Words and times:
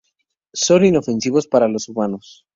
Son 0.55 0.83
inofensivos 0.83 1.45
para 1.45 1.67
los 1.67 1.87
humanos. 1.87 2.43